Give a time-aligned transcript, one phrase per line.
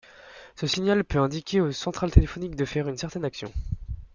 [0.55, 3.51] Ce signal peut indiquer au central téléphonique de faire une certaine action.